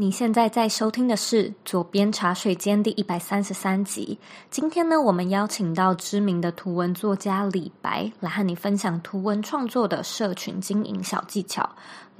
[0.00, 4.18] 你现在在收听的是《左边茶水间》第一百三十三集。
[4.50, 11.68] 今天呢，我们邀请到知名的图文作家李白来和你分享图文创作的社群经营小技巧。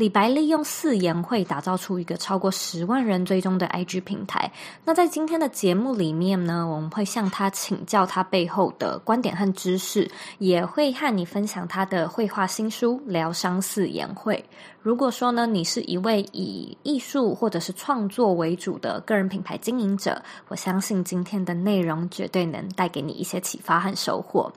[0.00, 4.50] 李白利用四言会打造出一个超过十万人追踪的 IG 平台。
[4.82, 14.42] 那在今天的节目里面呢，我们会向他请教他背后的观点和知识，也会和你分享他的绘画新书《疗伤四言会》。
[14.82, 24.50] 如果说呢，你是一位以艺术或者是创作为主的个人品牌经营者，我相信今天的内容绝对能带给你一些启发和收获。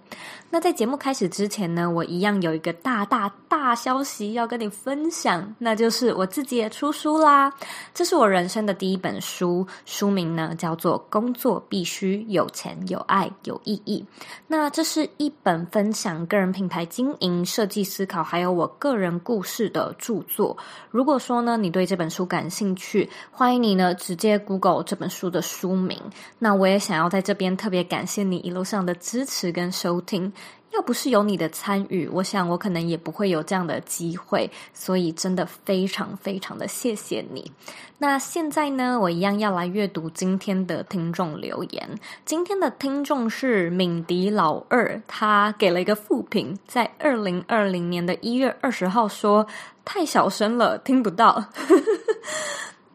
[0.50, 7.54] 那在节目开始之前呢，我一样有一个大大大消息要跟你分享，那就是我自己也出书啦。
[7.94, 14.04] 这是我人生的第一本书，书名呢叫做《工作必须有钱、有爱、有意义》。
[14.48, 20.58] 那这是一本分享个人品牌经营、设计思考，还有我个人故事的著作。
[20.90, 26.00] 如果说呢，你对这本书感兴趣，欢迎你呢直接 Google 这本书的书名。
[26.40, 30.32] 那我也想要在这边特别感谢你一路上的支持跟收听。
[30.74, 37.52] 要不是有你的参与，我想我可能也不会有这样的机会，所以真的非常非常的谢谢你。
[38.00, 41.88] 那现在呢，我一样要来阅读今天的听众留言。
[42.26, 49.46] 今天的听众是敏迪老二，他给了一个负评，在二零二零年的一月二十号说
[49.86, 51.46] 太小声了，听不到。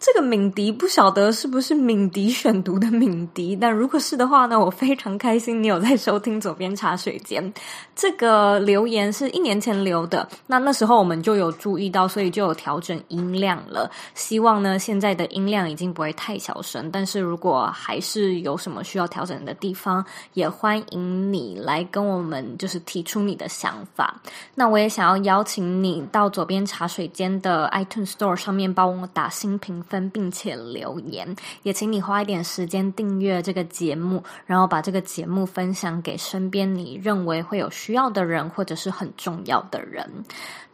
[0.00, 7.52] 这个敏迪不晓得是不是敏迪选读的敏迪，但如果是的话呢，我非常开心你有在收听左边茶水间。
[7.96, 13.90] 这个留言是一年前留的，那那时候我们就有注意到，所以就有调整音量了。
[14.14, 24.14] 希望呢，现在的音量已经不会太小声，但是如果还是有什么需要调整的地方，也欢迎你来跟我们就是提出你的想法。
[24.54, 40.08] 那我也想要邀请你到左边茶水间的 iTunes Store 上面帮我打新评分，并且留言，也请你花一点时间订阅这个节目，然后把这个节目分享给身边你认为会有需要的人，或者是很重要的人。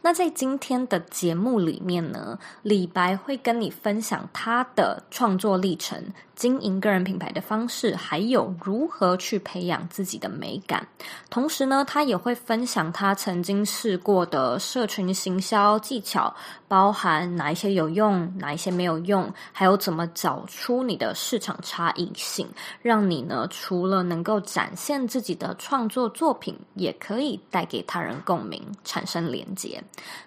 [0.05, 5.99] 那在今天的节目里面呢，李白会跟你分享他的创作历程。
[6.35, 10.85] 经营个人品牌的方式，还有如何去培养自己的美感。
[11.29, 16.35] 同时呢，他也会分享他曾经试过的社群行销技巧，
[16.67, 22.45] 包含哪一些有用，哪一些没有用，还有怎么找出你的市场差异性，
[22.81, 29.81] 让你呢除了能够展现自己的创作作品，也可以带给他人共鸣，产生连结。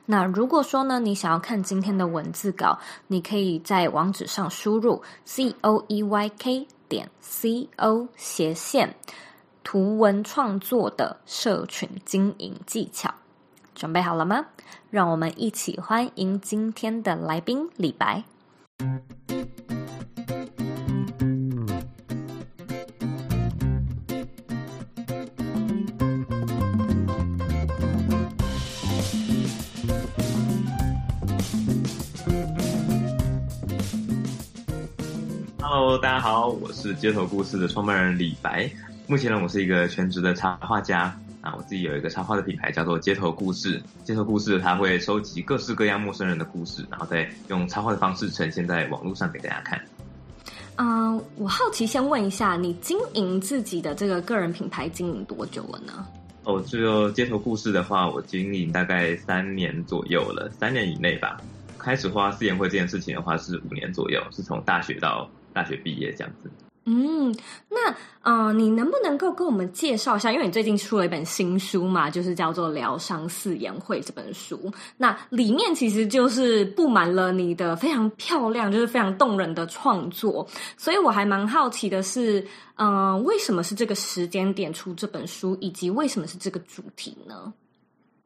[0.07, 8.95] 那如果说呢，你想要看今天的文字稿，你可以在网址上输入 c o e y k 点 c o 斜线
[9.63, 13.13] 图文创作的社群经营技巧，
[13.75, 14.47] 准备好了吗？
[14.91, 18.25] 让我们一起欢迎今天的来宾李白。
[35.89, 38.71] Hello，大家好，我是街头故事的创办人李白。
[39.07, 43.83] 目前呢，我是一个全职的插画家啊，我自己有一个插画的品牌叫做街头故事。
[44.05, 49.81] 街头故事它会收集各式各样陌生人的故事，然后再用插画的方式呈现在网络上给大家看。
[50.77, 56.07] 嗯，uh, 我好奇先问一下，你经营自己的这个个人品牌经营多久了呢？
[56.45, 61.41] 哦，这个街头故事的话，我经营大概三年左右了，三年以内吧。
[61.79, 65.27] 开始画四言会这件事情的话，是五年左右，是从大学到。
[65.59, 66.49] 大学毕业这样子，
[66.85, 67.35] 嗯，
[67.69, 67.93] 那
[68.23, 70.31] 呃，你能不能够跟我们介绍一下？
[70.31, 74.73] 因为你最近出了一本新书嘛，就是叫做《疗伤四言会》这本书。
[74.97, 80.47] 那里面其实就是布满了你的非常漂亮，就是非常动人的创作。
[80.77, 82.41] 所以我还蛮好奇的是，
[82.77, 87.53] 嗯、呃，为什么是这个时间点出这本书，以及为什么是这个主题呢？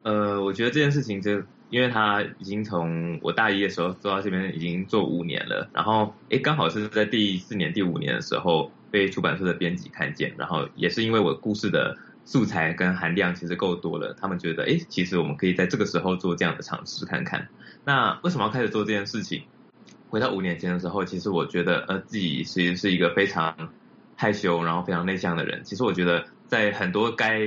[0.03, 1.41] 呃，我觉得这件事情就。
[1.73, 5.67] 因为他已经从我大一的时候做到这边，已经做五年了。
[5.73, 10.35] 然后，诶，刚好是在第四年、第五年的时候被出版社的编辑看见。
[10.37, 17.49] 然后，也是因为我故事的素材跟含量其实够多了，他们觉得，诶，其实我们可以在这个时候做这样的尝试看看。
[17.83, 19.41] 那为什么要开始做这件事情？
[20.09, 23.55] 回到五年前的时候，其实我觉得，呃，自己其实是一个非常
[24.15, 25.63] 害羞，然后非常内向的人。
[25.63, 27.39] 其实我觉得，在很多该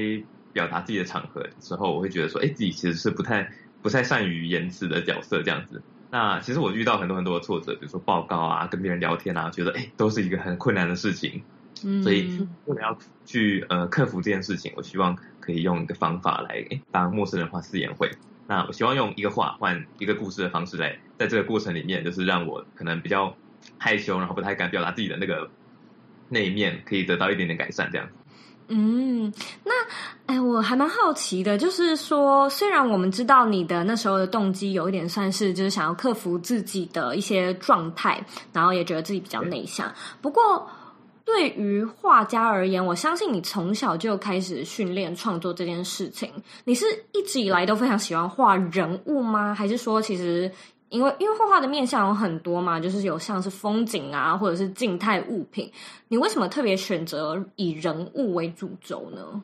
[0.53, 3.49] 表达自己的场合的时候，我会觉得说，诶，自己其实是不太。
[3.87, 5.81] 不太善于言辞的角色这样子，
[6.11, 11.45] 那其实我遇到很多很多的挫折，比如说报告啊，跟别人聊天啊，觉得哎，都是一个很困难的事情。
[11.85, 18.11] 嗯，所以为了要去呃克服这件事情，我希望可以用一个方法来当陌生人画四言会。
[18.49, 23.37] 那我希望用一个话换一个故事的方式来，在这个过程里面，就是让我可能比较
[23.79, 25.49] 害羞，然后不太敢表达自己的那个
[26.29, 28.15] 那一面，可以得到一点点改善，这样子。
[28.69, 29.33] 嗯，
[29.65, 29.73] 那
[30.27, 38.21] 哎，我还蛮好奇的，就是说，虽然我们知道你的那时候的动机有一点算是就是想要克服自己的一些状态，
[38.53, 39.93] 然后也觉得自己比较内向。
[40.21, 40.69] 不过，
[41.25, 46.31] 对于画家而言，我相信你从小就开始训练创作这件事情。
[46.65, 49.55] 你是一直以来都非常喜欢画人物吗？
[49.55, 50.51] 还是说，其实？
[50.89, 55.71] 因为因为画画的面向有很多嘛，就是有像是风景啊，或者是静态物品。
[56.09, 59.43] 你为什么特别选择以人物为主轴呢？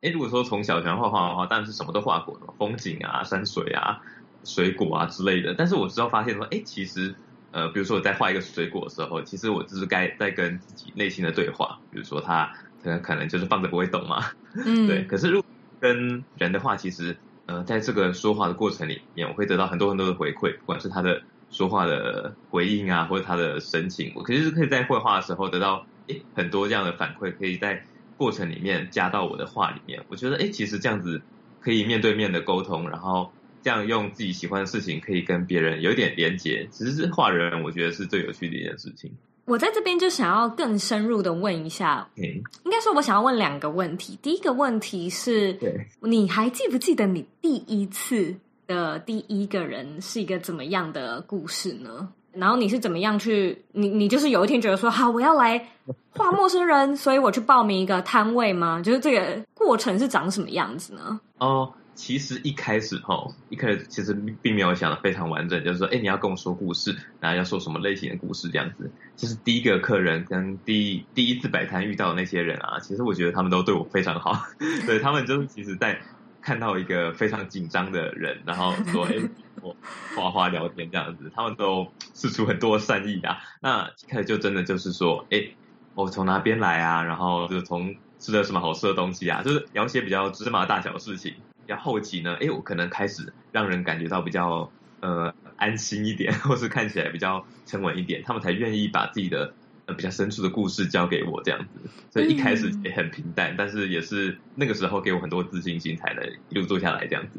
[0.00, 4.00] 诶，如果说从小喜欢画画的话，当然是什么都画过的，风景啊、山水啊、
[4.44, 5.54] 水果啊之类的。
[5.54, 7.14] 但是我之后发现说，诶，其实
[7.52, 11.78] 呃，比如说我在画一个水果的时候，其实我就是该在跟自己内心的对话。
[11.90, 12.50] 比如说他
[12.82, 14.24] 可能可能就是放着不会动嘛，
[14.64, 15.04] 嗯，对。
[15.04, 15.50] 可是如果
[15.80, 17.16] 跟人的话，其实。
[17.48, 27.82] 呃，在这个说话的过程里面，我会得到很多很多的回馈，不管是他的说话的回应啊，或者他的神情，我其实是可以在绘画的时候得到诶很多这样的反馈，可以在
[28.16, 30.04] 过程里面加到我的画里面。
[30.08, 31.24] 我觉得诶，其实这样子
[31.58, 39.16] 可以面对面的沟通，然后这样用自己喜欢的事情可以跟别人有一点连接，其实是画人，我觉得是最有趣的一件事情。
[39.48, 42.22] 我在这边就想要更深入的问一下，嗯，
[42.64, 44.18] 应该说我想要问两个问题。
[44.20, 48.34] 第一个问题是，对，你还记不记得你第一次
[48.66, 52.10] 的第一个人是一个怎么样的故事呢？
[52.32, 55.66] 然后你是怎么样去，你你就是有一天觉得说，好，我要来
[56.10, 58.82] 画陌生人，所以我去报名一个摊位吗？
[58.82, 61.18] 就是这个过程是长什么样子呢？
[61.38, 61.72] 哦。
[61.98, 68.88] 其实一开始哈，一开始其实并没有想的非常完整，就是说，哎，你要跟我说故事，然后要说什么类型的故事这样子。
[69.16, 74.46] 其实第一个客人跟第一第一次摆摊遇到的那些人啊，其实我觉得他们都对我非常好，
[74.86, 76.00] 对，他们就是其实在
[76.40, 79.16] 看到一个非常紧张的人，然后说，哎，
[79.60, 79.74] 我
[80.14, 83.38] 花花聊天这样子，他们都试出很多善意啊。
[83.60, 85.48] 那一开始就真的就是说，哎，
[85.96, 87.02] 我从哪边来啊？
[87.02, 89.42] 然后就从吃了什么好吃的东西啊？
[89.42, 91.34] 就是聊一些比较芝麻大小的事情。
[91.68, 94.70] 比较后期呢，哎，我可能开始让人感觉到比较
[95.00, 99.52] 呃安心一点， 或是看起来比较沉稳一点，他们才愿意把自己的
[99.84, 101.90] 呃比较深处的故事交给我这样子。
[102.08, 107.38] 所以一开始也很平淡，嗯、但是也是那个时候给我很多自信心，才能一路做下来这样子。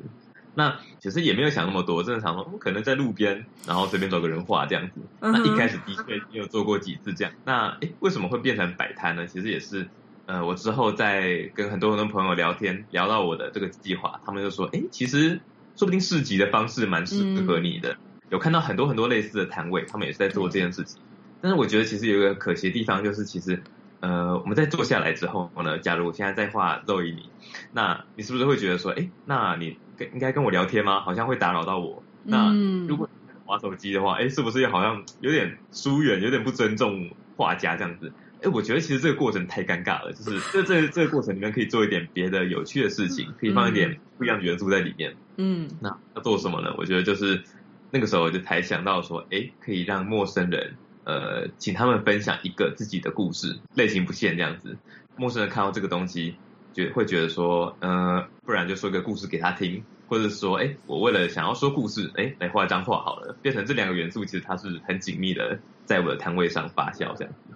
[0.53, 5.01] 那其实也没有想那么多，真的想说，我可能在路边，然后随便找个人画这样子。
[5.21, 7.33] 那一开始的确也有做过几次这样。
[7.45, 9.25] 那哎，为什么会变成摆摊呢？
[9.25, 9.89] 其实也是。
[10.29, 15.41] 呃，我之后在跟很多很多朋友聊天，聊到我的这个计划，他们就说，哎，其实
[15.75, 17.93] 说不定市集的方式蛮适合你的。
[17.93, 17.97] 嗯、
[18.29, 21.01] 有看到很多很多类似的摊位，他们也是在做这件事情。
[21.41, 23.59] 但是我觉得其实有一个可惜的地方，就是其实，
[24.01, 27.27] 呃，我们在坐下来之后呢，假如我现在在画肉一你，
[27.73, 29.79] 那你是不是会觉得说，哎，那你
[30.13, 31.01] 应该跟我聊天吗？
[31.01, 32.03] 好像会打扰到我。
[32.21, 32.53] 那
[32.87, 33.09] 如果
[33.47, 38.13] 玩手机的话，哎，是不是又好像有点疏远，有点不尊重画家这样子？
[38.41, 45.15] 哎，我觉得其实这个过程太尴尬了，就是这这这个过程里面可以做一点别的有趣的事情，可以放一点不一样的元素在里面。
[45.35, 46.73] 嗯，那要做什么呢？
[46.77, 47.43] 我觉得就是
[47.91, 54.77] 那个时候我就才想到说，哎，可以让陌生人，呃，请他们分享一个自己的故事，类型不限这样子。
[55.17, 56.35] 陌生人看到这个东西，
[56.73, 67.55] 觉会觉得说，呃，不然就说一个故事给他听，或者说，哎，我为了想要说故事，哎，来画一张画好了，变成这两个元素，其实它是很紧密的，在我的摊位上发酵这样子。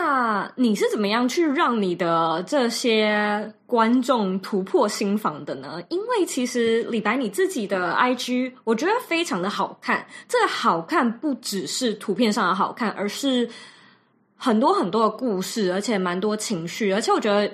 [0.00, 5.82] 那你是怎么样去让你的这些观众突破心防的呢？
[5.88, 10.06] 因为其实李白你自己的 IG，我觉得非常的好看。
[10.28, 13.50] 这个好看不只是图片上的好看，而是
[14.36, 17.52] 很多很多的故事，而且蛮多情绪，而且我觉得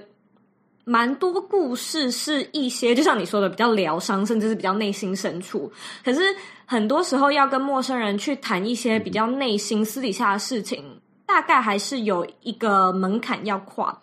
[0.85, 5.73] 蛮多故事是一些，就像你说的，比较疗伤，甚至是比较内心深处。
[6.05, 6.21] 可是
[6.67, 10.85] 很多时候要跟陌生人去谈一些比较内心私底下的事情。
[11.27, 14.01] 大概还是有一个门槛要跨。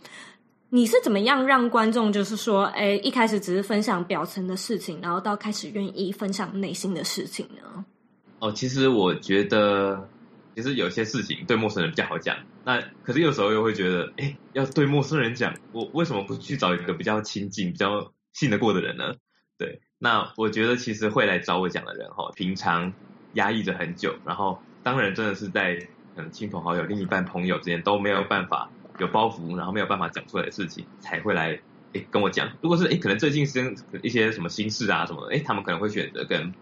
[0.73, 7.85] 你是怎么样让观众就是说，哎，一开始只是分享表层的事情，然后到开始愿意分享内心的事情呢？
[8.39, 10.07] 哦，其实我觉得，
[10.55, 12.37] 其实有些事情对陌生人比较好讲。
[12.63, 19.13] 那可是有时候又会觉得，哎，要对陌生人讲，我为什么不去找一个比较亲近、比较信得过的人呢？
[19.57, 22.93] 对，那我觉得其实会来找我讲的人，哈，平常
[23.33, 25.77] 压抑着很久，然后当然真的是在。
[26.15, 31.61] 可能亲朋好友、另一半朋友之间都没有办法有包袱，然后没有办法讲出来的事情，才会来
[31.93, 32.51] 诶跟我讲。
[32.61, 36.53] 如果是诶可能最近是一些什么心事啊什么的，诶他们可能会选择跟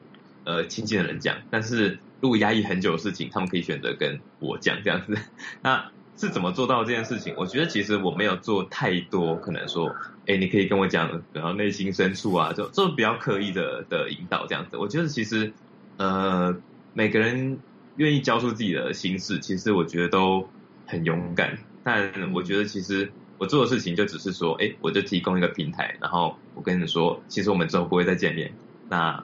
[0.46, 1.42] 呃亲近的人讲。
[1.50, 5.18] 但是如果压抑很久的事情，他们可以选择跟我讲这样子。
[5.62, 7.34] 那是怎么做到这件事情？
[7.38, 14.78] 我觉得其实我没有做太多，可能说诶你可以跟我讲，然后内心深处啊，就就比较刻意的的引导这样子。
[14.78, 15.56] 我觉得其实
[15.98, 16.62] 呃
[16.94, 17.64] 每个人。
[18.00, 20.50] 愿意交出自己的心事，其实我觉得都
[20.88, 21.58] 很勇敢。
[21.84, 28.54] 但我觉得其实我做的事情就只是说，哎，我就提供一个平台，然后我跟你说，其实我们之后不会再见面。
[28.88, 29.22] 那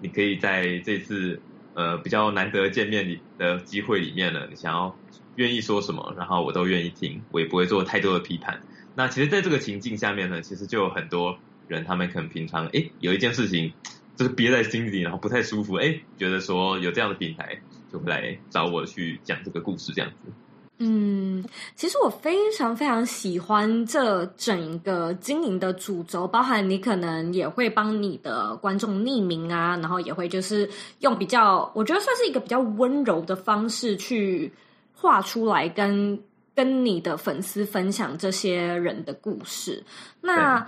[0.00, 1.38] 你可以在这次
[1.74, 4.96] 呃比较难得见面的机会里面呢，你想要
[5.36, 8.62] 愿意说什么，然后我都愿意听，我也不会做太多的批判。
[8.94, 11.38] 那其实，在这个情境下面呢，其实就有很多
[11.68, 13.74] 人，他们可能平常哎有一件事情
[14.16, 17.60] 就是憋在心里，然后不太舒服，哎，觉得说有这样的平台，
[17.92, 20.32] 就会来找我去讲这个故事，这样子。
[20.80, 34.52] 嗯，其实我非常非常喜欢这整个经营的主轴，包含你可能也会帮你的观众匿名啊，然后也会就是用比较，我觉得算是一个比较温柔的方式去
[34.94, 36.16] 画出来跟，
[36.54, 39.84] 跟跟你的粉丝分享这些人的故事。
[40.20, 40.66] 那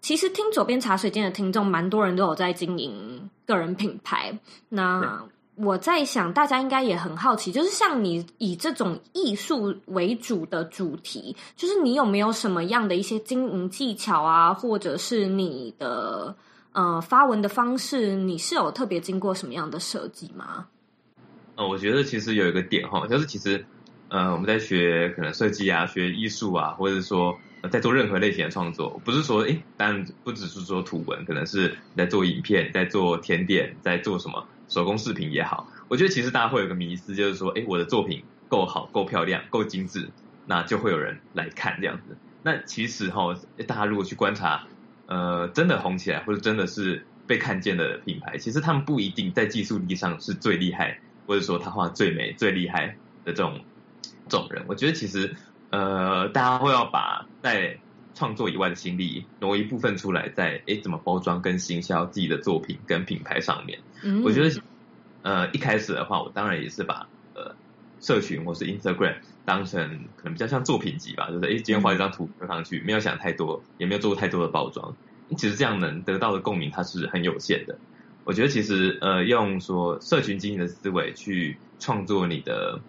[0.00, 4.38] 其实听左边茶水间的听众，蛮多人都有在经营个人品牌。
[4.70, 5.22] 那
[5.56, 16.36] 我在想，大家应该也很好奇，就是像你以这种艺术为主的主题，就是你有没有什么样的一些经营技巧啊，或者是你的
[16.72, 20.66] 呃发文的方式，你是有特别经过什么样的设计吗？
[21.54, 23.64] 呃，我觉得其实有一个点哈，就是其实
[24.08, 27.34] 呃我们在学可能设计啊，学艺术啊，或者说
[27.72, 34.46] 在做任何类型的创作，不是说诶，但不只是说图文，可能是在做影片，在做甜点，在做什么。
[34.68, 40.08] 手工饰品也好，我觉得其实大家会有个迷思，就是说，哎，我的作品够好、够漂亮、够精致，
[40.46, 42.16] 那就会有人来看这样子。
[42.42, 44.64] 那其实哈，大家如果去观察，
[45.06, 53.60] 呃，真的红起来或者真的是被看见的品牌，其实他们不一定在技术力上是最厉害，或者说他画最美、最厉害的这种
[54.28, 54.64] 这种人。
[54.68, 55.34] 我觉得其实，
[55.70, 57.78] 呃，大家会要把在
[58.16, 63.78] 创作以外的心力挪一部分出来，在诶怎么包装跟行销自己的作品跟品牌上面。
[64.02, 64.62] 嗯，我觉得
[65.22, 67.54] 呃一开始的话，我当然也是把呃
[68.00, 74.96] 社群或是 Instagram 当成可能比较像作品集吧，就是诶今天画一张图放上去，没有想太多，也没有做太多的包装。
[75.36, 77.76] 其实这样能得到的共鸣它是很有限的。
[78.24, 82.80] 我觉得其实呃用说社群经营的思维去创作你的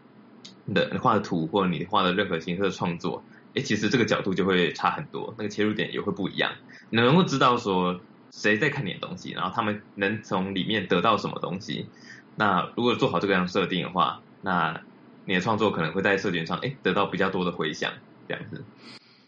[0.64, 3.24] 你的画的图或者你画的任何形式的创作。
[3.58, 6.52] 哎，其实这个角度就会差很多，那个切入点也会不一样。
[6.92, 8.00] 你能够知道说
[8.30, 11.88] 谁在看你的东西，然后他们能从里面得到什么东西。
[12.36, 14.80] 那如果做好这个样设定的话，那
[15.26, 17.92] 你的创作可能会在社群上哎得到比较多的回响，
[18.28, 18.64] 这样子。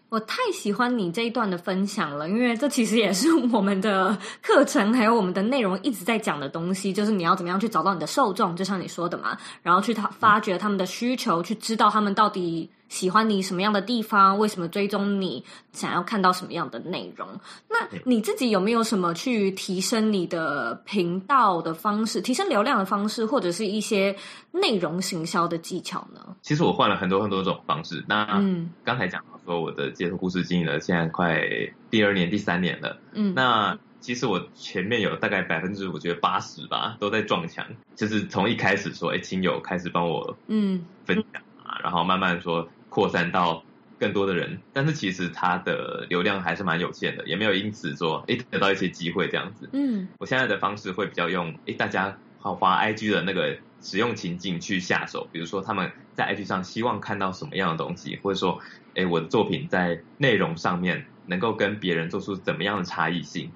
[0.09, 17.25] 我太喜欢你这一段的分享了，因为这其实也是我们的课程还有我们的内容一直在讲的东西，就是你要怎么样去找到你的受众，就像你说的嘛，然后去他发掘他们的需求，去知道他们到底喜欢你什么样的地方，为什么追踪你，想要看到什么样的内容。
[17.69, 24.13] 那你自己有没有什么去提升你的频道的方式，提升流量的方式，或者是一些
[24.51, 26.35] 内容行销的技巧呢？
[26.41, 28.03] 其实我换了很多很多种方式。
[28.05, 29.23] 那嗯，刚才讲。
[29.45, 31.41] 说我的街头故事经营了，现在快
[31.89, 32.99] 第二年、第三年了。
[33.13, 37.65] 嗯，那其实我前面有大概百分之我觉得八十吧，都在撞墙。
[37.95, 43.63] 就是从一开始说，哎，亲友开始帮我嗯分享啊，然后慢慢说扩散到
[43.97, 44.59] 更多的人。
[44.73, 49.69] 但是其实它的流量还是蛮有限的，也没有因此说诶得到一些机会这样子。
[49.73, 58.59] 嗯，我现在的方式会比较用诶大家好滑 IG 的那个使用情境去下手，比如说他们在 IG 上希望看到什么样的东西，或者说。
[58.95, 63.49] 诶，我的作品在内容上面能够跟别人做出怎么样的差异性？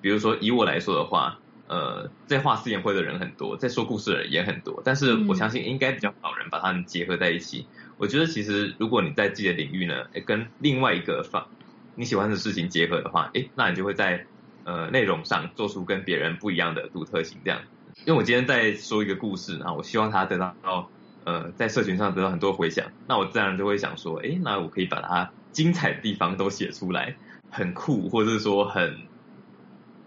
[0.00, 7.68] 比如说，以我来说的话，呃，在画试验会的人很多，在说故事的人也很多，但是我相信应该比较少人把它们结合在一起。
[7.70, 7.89] 嗯。
[8.00, 11.46] 我觉得其实如果你在自己的领域呢，跟另外一个方
[11.94, 14.26] 你喜欢的事情结合的话，哎，那你就会在
[14.64, 17.38] 呃内容上做出跟别人不一样的独特性。
[17.44, 17.60] 这样，
[18.06, 20.90] 因为我今天在说一个故事，然后我希望它得到。
[21.22, 27.14] 呃，在社群上得到很多回响，那我自然就会想说，诶，那我可以把它精彩的地方都写出来，
[27.50, 29.02] 很酷，或者是说很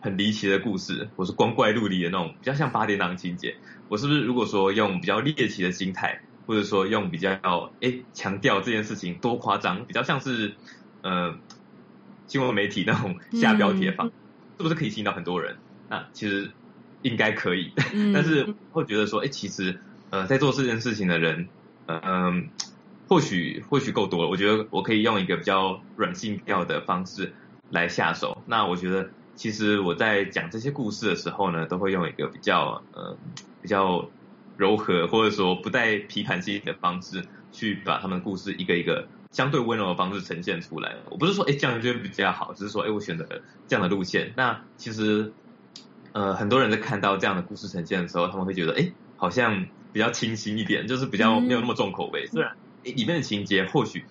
[0.01, 3.55] 很离奇的故事，或是光怪陆离的那种，比较像八点档情节。
[3.89, 10.55] 我是不是如果说用比较猎奇的心态，或者说用比较诶强调这件事情多夸张，比较像是
[11.01, 11.35] 呃
[12.27, 14.11] 新闻媒体那种下标题法，嗯、
[14.57, 15.57] 是不是可以吸引到很多人？
[15.89, 16.51] 那其实
[17.01, 19.79] 应该可以，嗯、但是会觉得说，哎，其实。
[20.09, 21.47] 呃，在做这件事情的人，
[21.87, 22.43] 嗯、呃，
[23.07, 24.29] 或许或许够多了。
[24.29, 27.33] 我觉得我可以用一个比较软性调的方式
[27.71, 28.43] 来下手。
[28.45, 33.17] 那我觉得，其实我在讲这些故事的时候呢，都会用一个比较呃
[33.63, 34.07] 比较
[34.63, 40.95] 柔和，或者说不带批判性的方式，去把他们的故事一个一个相对温柔的方式呈现出来。
[41.11, 44.33] 我不是说哎这样就比较好，只是说哎我选择了这样的路线。
[44.35, 45.31] 那其实
[46.13, 49.67] 呃很多人在看到这样的故事呈现的时候，他们会觉得哎好像。
[49.93, 52.25] 比较清新一点，就是比较没有那么重口味。
[52.25, 54.03] 虽然里面的情节或许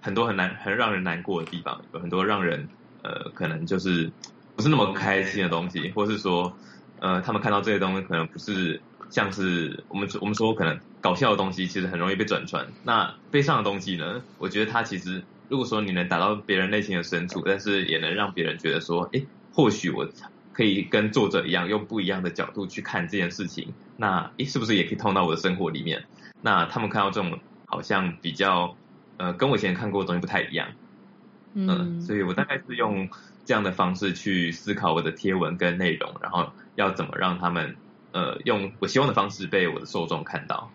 [0.00, 2.68] 很多很难很让人难过的地方，有很多让人
[3.02, 4.12] 呃可能就是
[4.54, 6.56] 不是那么开心的东西，或是说
[7.00, 12.66] 呃他们看到这些东西可能不是像是我们我们说可能搞笑的东西，其实很容易被转传。
[12.82, 14.22] 那悲伤的东西呢？
[14.38, 20.08] 我觉得它其实如果说你能打到别人内心的深处，但是也能让别人觉得说，诶，或许我。
[20.52, 23.72] 可以跟作者一样，用不一样的角度去看这件事情。
[23.96, 26.04] 那诶，是不是也可以通到我的生活里面？
[26.42, 28.76] 那他们看到这种好像比较
[29.18, 30.66] 呃，跟我以前看过的东西不太一样。
[31.54, 33.08] 嗯、呃，所以我大概是用
[33.44, 37.76] 这样的方式去思考我的贴文跟内容，然后要怎么让他们
[38.18, 40.68] 呃，用我希望的方式被我的受众看到。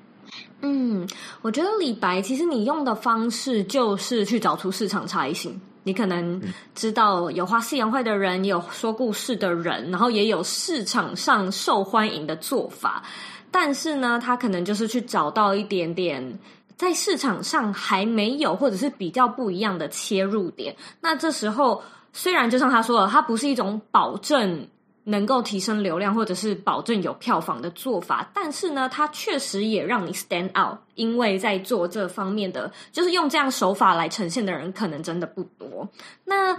[0.62, 1.06] 嗯，
[1.42, 5.60] 我觉得李白其实你用的方式就是去找出市场差异性。
[5.84, 6.42] 你可能
[6.74, 13.04] 知道有花夕阳会的人，也有说故事的人，然后也有市场上受欢迎的做法，
[13.52, 16.40] 但是呢，他可能就是去找到一点点
[16.78, 20.74] 在市场上还没有或者是比较不一样的切入点。
[21.02, 21.84] 那这时候，
[22.14, 24.66] 虽然就像他说了，它不是一种保证。
[25.06, 35.90] 能够提升流量或者是保证有票房的做法，但是呢，它确实也让你 stand out，因为在做这方面的，就是用这样手法来呈现的人，可能真的不多。
[36.24, 36.58] 那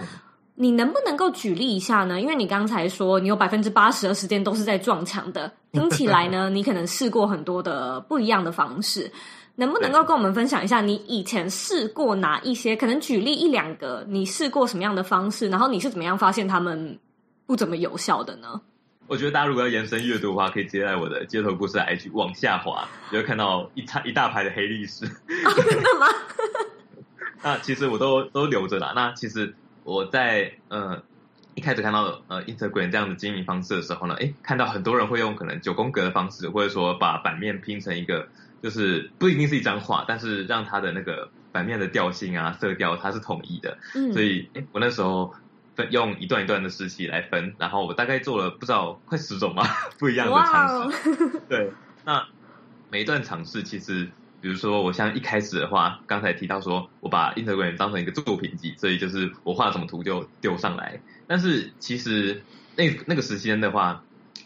[0.56, 2.20] 你能不能够举例一下呢？
[2.20, 9.10] 因为你刚才说你有百分之八十的时间都是在撞墙的，听起来呢，你可能试过很多的不一样的方式，
[9.56, 12.76] 能不能够跟我们分享一下你以前试过哪一些？
[12.76, 15.48] 可能举例一两个，你试过什么样的方式？
[15.48, 16.98] 然后你是怎么样发现他们？
[17.46, 18.60] 不怎么有效的呢？
[19.06, 25.04] 我觉得大家如果要延伸阅读的话，可以直接在我的街头故事 IG 往下滑，就会看到一大一大排的黑历史。
[25.04, 26.06] 哦， 真的吗？
[27.44, 28.92] 那其实我都都留着啦。
[28.96, 31.02] 那其实我在呃
[31.54, 38.26] 一开始看到呃 Instagram 这样的经营方式的时候呢，诶，看到很多人会用可能九宫格的方式，或者说把版面拼成一个，
[38.62, 43.76] 就是不一定是一张画，但是让它的那个版面的调性啊、色调它是统一的。
[43.94, 45.34] 嗯，所以诶我那时候。
[45.76, 49.64] 分用一段一段的时期来分，然后我大概做了不知道快十种吧，
[49.98, 51.40] 不一样的尝试。
[51.48, 51.72] 对，
[52.04, 52.26] 那
[52.90, 54.08] 每一段尝试其实，
[54.40, 61.00] 比如说我像一开始的话，刚才提到说我把 Instagram 当成一个作品集，所以就是我画什么图就丢上来。
[61.26, 62.42] 但是其实
[62.76, 64.04] 那那个时间的话，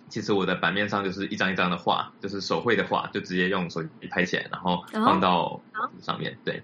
[0.09, 5.61] 其实我的版面上就是一张一张的画，就是手绘的画，就直接用手机拍起来，然后放到
[6.01, 6.39] 上面。
[6.45, 6.63] 对，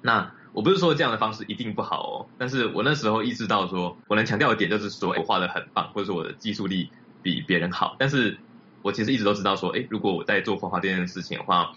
[0.00, 0.32] 那。
[0.52, 6.90] 我不是说这样的方式一定不好哦，但是我那时候意识到说，我能强调的点就是说，我画的很棒，或者说我的技术力
[7.22, 7.94] 比别人好。
[7.98, 8.36] 但是
[8.82, 11.72] 我其实一直都知道说，诶，如果我在做画画这件事情的话，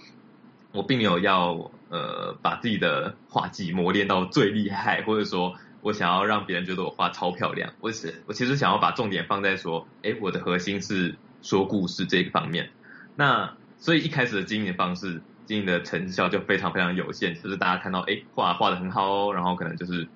[0.71, 7.73] 我并没有要呃把自己的画技磨练到最厉害，或者说我想要让别人觉得我画超漂亮。
[7.79, 12.71] 我是我其实想要把重点放在说，诶，我的核心是说故事这个方面。
[13.15, 15.21] 那所以一开始的经营方式。
[15.45, 20.07] 经营的成效就非常非常有限，就是大家看到哎画画的很好哦，然后可能就是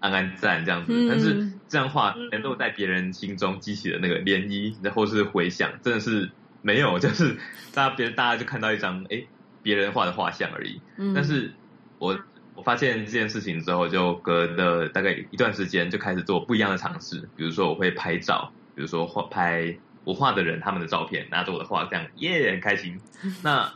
[0.00, 6.30] 按按赞这样子，嗯、但是这样画能够在别人心中激起的那个涟漪，然后是回响，真的是
[6.60, 7.36] 没有， 就是
[7.74, 9.22] 大家别人大家就看到一张哎
[9.62, 10.80] 别人画的画像而已。
[10.96, 11.52] 嗯、但是
[11.98, 12.18] 我
[12.54, 23.00] 我发现这件事情之后，就隔了大概一段时间，就开始做不一样的尝试，比如说我会拍照，比如说画拍我画的人他们的照片，拿着我的画这样耶很开心。
[23.42, 23.72] 那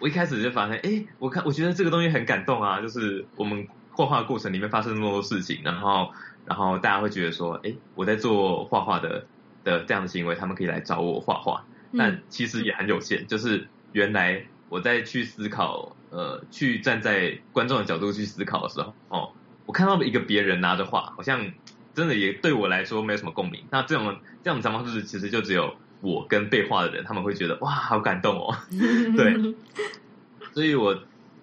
[0.00, 6.10] 我一开始就发现，哎，我看我觉得这个东西很感动啊，就是我们画画过程里面发生那么多事情，然后
[6.46, 9.26] 然后大家会觉得说，哎，我在做画画的
[9.62, 19.32] 的这样的行为，他们可以来找我画画，但其实也很有限，就是原来我在去思考，呃，去站在观众的角度去思考的时候，哦，
[19.66, 21.52] 我看到一个别人拿着画，好像
[21.92, 25.76] 真的也对我来说没有什么共鸣，那这种这样的方式其实就只有。
[26.00, 28.56] 我跟被画的人，他们会觉得哇，好感动哦。
[29.16, 29.54] 对，
[30.54, 30.98] 所以我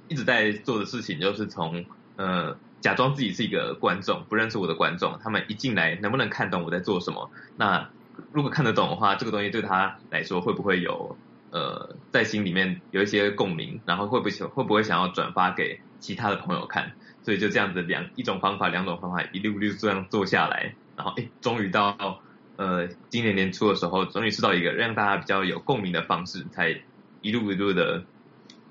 [0.07, 7.29] 一直在做的事情就是从呃，假装自己是一个观众，不认识我的观众，他们一进来能不能看懂我在做什么？
[7.55, 7.89] 那
[8.31, 11.15] 如果看得懂的话，这个东西对他来说会不会有
[11.51, 13.79] 呃，在心里面有一些共鸣？
[13.85, 16.93] 然后会不会会不会想要转发给其他的朋友看？
[17.21, 22.21] 所以就这样子两一种方法，两种方法一溜一路这样做下来，然后诶，终于到。
[22.57, 26.81] 呃，今年年初的时候，终于试到一个让大家比较有共鸣的方式，才
[27.21, 28.03] 一路一路的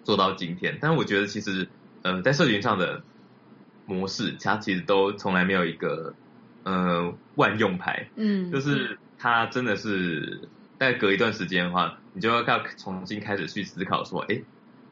[0.05, 0.77] 做到今天。
[0.81, 1.69] 但是我觉得，其实
[2.03, 3.03] 呃，在社群上的
[3.87, 6.15] 模式，它其实都从来没有一个
[6.65, 8.09] 呃万用牌。
[8.17, 14.43] 嗯，就是它真的是，大概隔一段时间的话，你就要要重新开始去思考说，哎。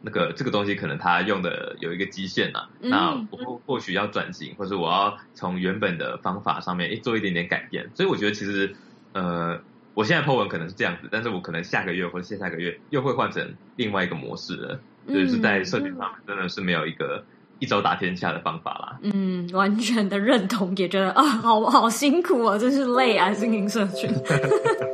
[0.04, 7.88] 那个这个东西可能它用的有一个极限啊，嗯、那我或许要转型，或者我要从原本的方法上面诶做一点点改变。
[7.94, 8.76] 所以我觉得其实
[9.14, 9.58] 呃
[9.94, 14.78] 我现在 po 文可能是这样子，但是我可能下个月或者下下个月又会换成另外一个模式了。
[15.06, 17.24] 嗯、就是在社群上真的是没有一个
[17.58, 18.98] 一招打天下的方法啦。
[19.02, 24.10] 嗯，完全的认同，也觉得啊，好好辛苦啊，真是累啊，经营社群。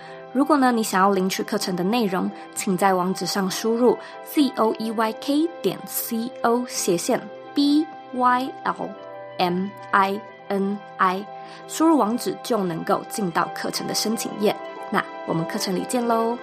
[0.33, 7.21] 如果呢，你想要领取课程的内容，请在网址上输入 z o e y k 点 c o 斜线
[7.53, 8.89] b y l
[9.37, 11.25] m i n i，
[11.67, 14.55] 输入网址就能够进到课程的申请页。
[14.89, 16.37] 那我们课程里见喽！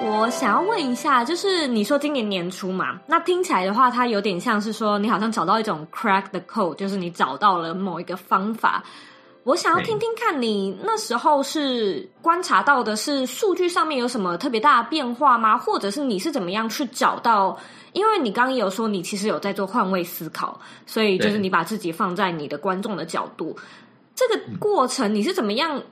[0.00, 8.82] 我想要问一下，就是你说今年年初嘛，那听起来的话，它有点像是说你好像找到一种 crack the code，就是你找到了某一个方法。
[9.48, 15.56] 我想要听听看你那时候是观察到的是数据上面有什么特别大的变化吗？
[15.56, 17.58] 或者是你是怎么样去找到？
[17.94, 23.56] 因为你刚刚也有说你其实有在做换位思考，所以就是你把自己放在你的观众的角度，
[24.14, 25.82] 这个过程你是怎么样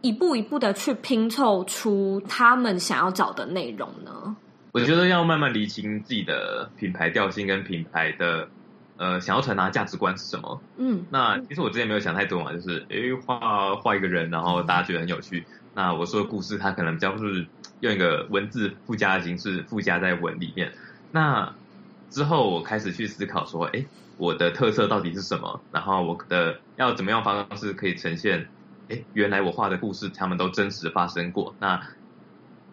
[0.00, 4.34] 一步一步的去拼凑出他们想要找的内容呢？
[4.72, 8.48] 我觉得要慢慢理清自己的品牌调性跟品牌的。
[8.98, 10.60] 呃，想要传达价值观是什么？
[10.76, 15.46] 嗯，那其实我之前没有想太多嘛，就是诶，画画一个人，然后大家觉得很有趣。
[15.72, 20.72] 那我说的故事，它可能比较是用一个文字附加的形式附加在文里面。
[21.10, 21.56] 那
[22.10, 25.64] 之后我开始去思考说，诶，我的特色到底是什么？
[25.70, 28.50] 然后我的要怎么样方式可以呈现？
[28.88, 31.56] 诶，原来我画的故事，他们都真实发生过。
[31.60, 31.80] 那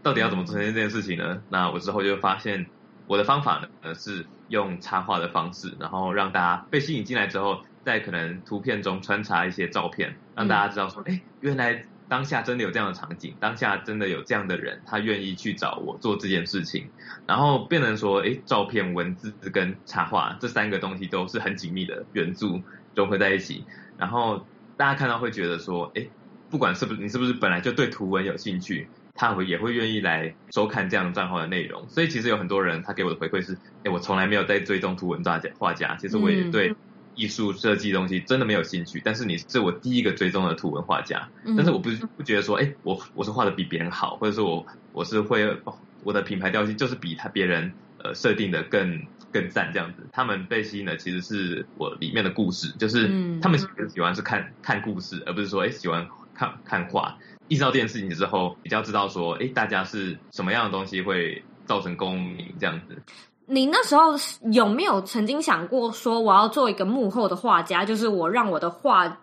[0.01, 1.43] 到底要怎么呈现这件事情呢？
[1.49, 2.71] 那我之后就发现。
[3.07, 16.89] 我的方法呢，是用插画的方式，然后让大家被吸引进来之后，在可能图片中穿插一些照片，让大家知道说，哎，原来当下真的有这样的场景，当下真的有这样的人，他愿意去找我做这件事情，
[17.25, 22.61] 然后变成说，哎，照片、文字跟插画这三个东西都是很紧密的元素
[22.93, 23.65] 融合在一起，
[23.97, 24.45] 然后
[24.77, 26.05] 大家看到会觉得说，哎，
[26.49, 28.87] 不管是不是你是不是本来就对图文有兴趣。
[29.15, 36.75] 他会也会愿意来收看这样账号的内容，所以其实有很多人他给我的回馈是，哎，我从来没有在追踪图文画家画家，其实我也对
[37.15, 45.57] 艺术设计东西真的没有兴趣，但是你是我第一个追踪的图文画家，但是我不不觉得说，哎，我我是画的比别人好，或者说我我是会
[46.03, 47.71] 我的品牌调性就是比他别人
[48.03, 49.01] 呃设定的更
[49.31, 53.09] 更赞这样子，他们被吸引的其实是我里面的故事，就是
[53.41, 57.17] 他们喜喜欢是看看故事，而不是说哎喜欢看看画。
[57.47, 63.01] 意识到这件事情之后，比较知道说，哎，大家是什么样的东西会造成共鸣这样子。
[63.45, 64.15] 你那时候
[64.51, 69.19] 有没有曾经想过说，我要做一个幕后的画家，就是我让我的画，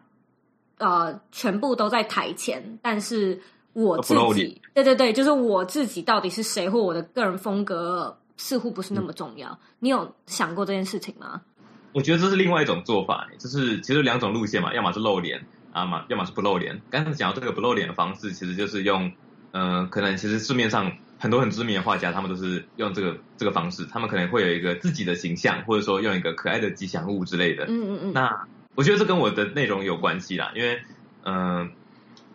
[0.78, 3.40] 呃，全部都在台前，但是
[3.72, 9.48] 我自己，对对对，就是我自己到底是谁，或我的个人风格似乎不是那么重要。
[9.48, 9.58] 嗯。
[9.80, 11.40] 你有想过这件事情吗？
[11.92, 15.44] 我觉得这是另外一种做法，就是其实两种路线嘛，要么是露脸。
[15.72, 16.82] 啊嘛，要么是不露脸。
[16.90, 19.10] 刚才讲到这个不露脸的方式，其实就是用，
[19.52, 23.86] 嗯、呃，可能其实市面上很多很知名的画家，他们都是用这个这个方式。
[23.86, 27.64] 他们可能会有一个自己的形象，或者说用一个可爱的吉祥物之类的。
[27.64, 28.12] 嗯嗯嗯。
[28.12, 30.82] 那我觉得这跟我的内容有关系啦，因为，
[31.24, 31.68] 嗯、呃，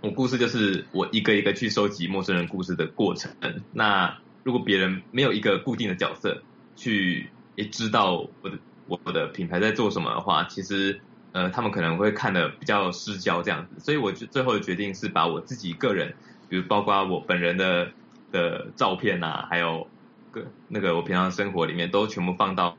[0.02, 3.32] 我故事就是我一个一个去收集陌生人故事的过程。
[3.72, 6.42] 那如果别人没有一个固定的角色
[6.76, 11.00] 去也知道我的我的品牌在做什么的话，其实。
[11.38, 16.16] 呃，他们可能会看的比较失焦这样子，所以我最后的决定是把我自己个人，
[16.50, 17.90] 比如包括我本人的
[18.32, 19.88] 的照片啊，还有
[20.32, 22.76] 个那个我平常生活里面都全部放到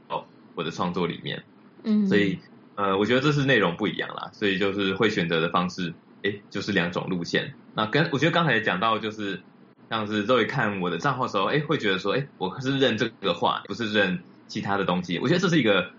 [0.57, 1.45] 我的创作里面。
[1.85, 2.41] 嗯，所以
[2.75, 5.95] 呃，我觉得这是内容不一样啦，所以就是会选择的方式，
[6.25, 7.55] 哎，就是两种路线。
[7.77, 9.41] 那跟我觉得刚才也讲到，就是
[9.89, 14.19] 像是肉眼看我的账号的时候，哎，会觉得说，哎，我是认这个画，不是认
[14.49, 15.21] 其他的东西。
[15.21, 15.93] 我觉得这是一个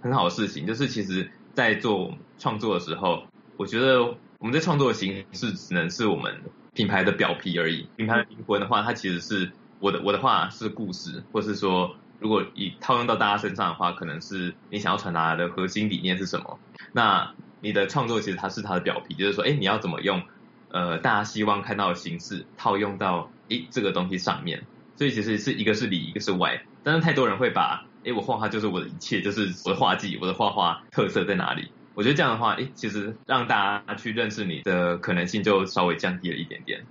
[0.00, 1.30] 很好的事情，就是其实。
[1.58, 3.24] 在做创作的时候，
[3.56, 4.04] 我觉得
[4.38, 6.40] 我们在创作的形式只能是我们
[6.72, 7.88] 品牌的表皮而已。
[7.96, 16.60] 品牌的灵魂的话，它其实是我的我的话是故事，或是说，如果以套用到大家身上的话，可能是你想要传达的核心理念是什么。
[16.92, 20.22] 那你的创作其实它是它的表皮，就是说，哎，你要怎么用
[20.70, 24.62] 呃大家希望看到的形式套用到诶这个东西上面。
[24.94, 26.62] 所以其实是一个是里，一个是外。
[26.84, 27.87] 但是太多人会把。
[28.08, 31.70] 哎，我画画就是我的一切，就是我的画技，我的画画特色在哪里？
[31.94, 36.82] 我觉得这样的话，诶，其实让大家去认识你的可能性就稍微降低了一点点。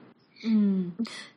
[0.46, 0.94] 嗯，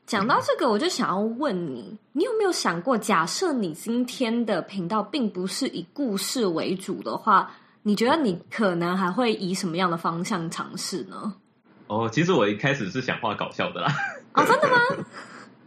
[0.06, 7.50] 讲到这个，我就想要问你，你有没有想过，假设你今天的频道并不是以故事为主的话，
[7.82, 11.32] 你觉得你可能还会以什么样的方向尝试呢？
[11.86, 13.90] 哦，其实我一开始是想画搞笑的啦。
[14.34, 15.06] 哦，真的吗？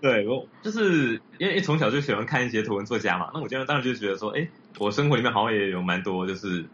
[0.04, 4.46] 对，我就是因为从小就喜欢看一些图文作家嘛，那我今天当然就觉得说，哎，
[4.78, 6.66] 我生活里面好像也有蛮多，就是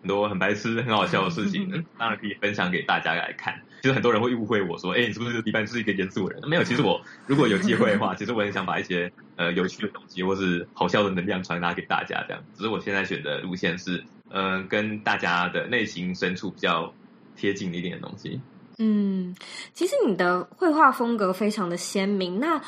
[0.00, 3.60] 很多很白痴、很好笑的事情，当然可以分享给大家来看。
[3.82, 6.40] 其实很多人会误会我说，哎，你是不是一般是一个严肃人？
[6.48, 12.44] 没有，其实我如果有机会的话，其实我很想把一些呃有趣的东西或是好笑的能量传达给大家，这样。
[12.54, 16.94] 只是我现在选的路线是，呃，跟大家的内心深处比较
[17.34, 18.40] 贴近一点的东西。
[18.82, 19.34] 嗯，
[19.74, 22.40] 其实你的绘画风格非常的鲜明。
[22.40, 22.60] 那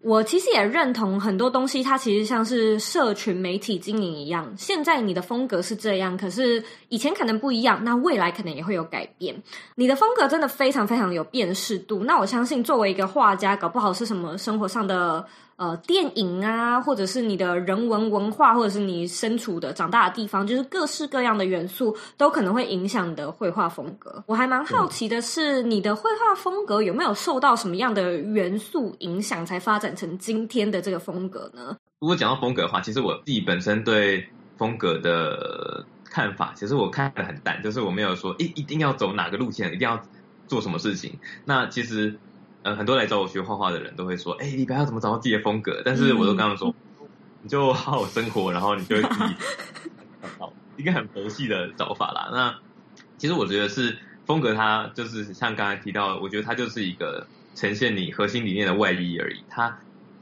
[0.00, 4.54] 我其实也认同很多东西，它其实像是社群媒体经营一样。
[4.56, 9.42] 现在你的风格是这样，可是以前可能不一样，那未来可能也会有改变。
[9.74, 12.04] 你的风格真的非常非常有辨识度。
[12.04, 15.26] 那我相信，作为一个画家，搞不好是什么生活上的。
[15.58, 24.22] 呃，电影啊，或者是你的人文文化，或者是你身处的长大的地方，就是各式各样的元素都可能会影响你的绘画风格。
[24.28, 31.76] 我还蛮好奇的是，你的绘画风格有没有受到什么样的元素影响，才发展成今天的这个风格呢？
[31.98, 34.24] 如果讲到风格的话，其实我自己本身对
[34.56, 40.00] 风格的看法，其实我看得很淡，就是我没有说，诶，一定要走哪个路线，一定要
[40.46, 41.18] 做什么事情。
[41.44, 42.16] 那其实。
[42.68, 46.68] 呃，很多来找我学画画的人都会说：“哎，李白要怎么找到自己的风格？”但是我都跟他们说
[47.00, 47.08] ：“嗯、
[47.42, 49.34] 你就好好生活，然后你就会自己
[50.22, 52.54] 找到一个很佛系的找法啦。”那
[53.16, 59.42] 其实我觉得是风格，它就是像刚才提到，我觉得它就是一个呈现你核心理念的外衣而已。
[59.48, 59.78] 它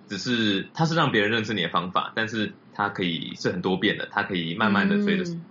[0.09, 5.25] 只是它是让别人认识你的方法，但是它可以是很多变的，它可以慢慢的随着。
[5.25, 5.43] 嗯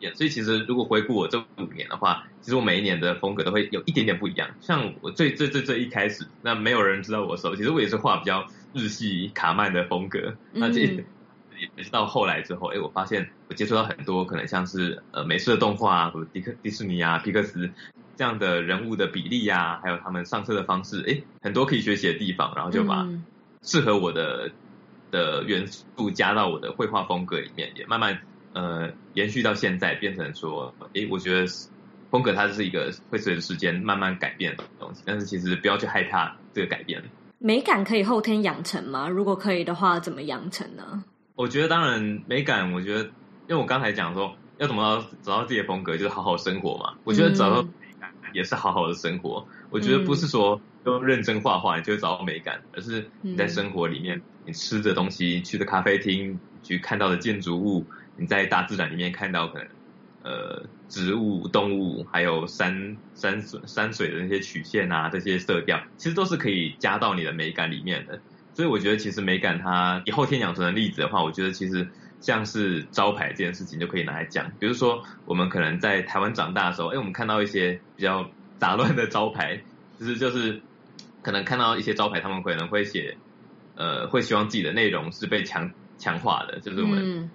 [0.00, 4.50] 改变，所以其实如果回顾我这五年的话，其实我每一年的风格都会有一点点不一样。
[4.60, 10.34] 像我最最最最一开始，那没有人知道我的时候，其实我也是画比较日系卡曼的风格。
[10.52, 10.80] 那这
[11.76, 17.70] 也是到后来之后，哎，我发现我接触到很多可能像是呃美式的动画啊，或者迪克迪士尼啊、皮克斯
[18.16, 23.08] 这样的人物的比例呀、啊，还有他们上色的方式，哎，很多可以学习的地方，然后就把
[23.62, 24.50] 适合我的
[25.12, 28.20] 的元素加到我的绘画风格里面，也慢慢。
[28.54, 31.46] 呃，延续到现在变成说，诶，我觉得
[32.10, 37.02] 风格它是一个会随着时间慢慢改变的东西，但是其实不要去害怕这个改变。
[37.38, 39.08] 美感可以后天养成吗？
[39.08, 41.02] 如果可以的话，怎么养成呢？
[41.34, 46.94] 我觉得当然，美感，我觉得，因为我刚才讲说，要怎么找找到自己的风格，就是好好生活嘛。
[47.02, 49.44] 我觉得找到美感也是好好的生活。
[49.50, 57.84] 嗯、我觉得不是说都认真画画你就会找到美感，而是你在生活里面，你吃的东西、去的咖啡厅、去看到的建筑物。
[58.16, 59.68] 你在大自然里面看到可能，
[60.22, 68.20] 呃，植物、动物，还有山山水山水的那些曲线啊，这些色调，其实都是可以加到你的美感里面的。
[68.54, 71.88] 所以我觉得，其实美感它以后天养成的例子的话，我觉得其实
[72.20, 74.50] 像是招牌这件事情就可以拿来讲。
[74.60, 79.60] 比如说，我们可能在台湾长大的时候，哎，我们看到一些比较杂乱的招牌，
[79.98, 80.62] 其实就是
[81.20, 83.16] 可能看到一些招牌，他们可能会写，
[83.74, 87.28] 呃，会希望自己的内容是被强强化的，就是我们。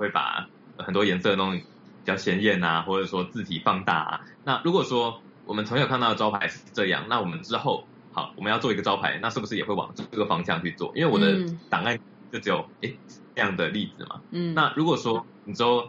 [0.00, 0.46] 嗯会把
[0.78, 1.64] 很多颜色弄比
[2.06, 4.20] 较鲜艳啊，或者说字体放大啊。
[4.42, 10.90] 那如果说我们从小看到的招牌是这样，那我们之后好，我们要做一个招牌，那是不是也会往这个方向去做？
[10.96, 11.98] 因为我的档案
[12.32, 12.98] 就只有诶
[13.34, 14.20] 这样的例子嘛。
[14.30, 14.54] 嗯。
[14.54, 15.82] 那如果说你之后